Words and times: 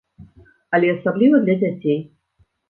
Але 0.77 0.87
асабліва 0.93 1.43
для 1.45 1.55
дзяцей. 1.61 1.99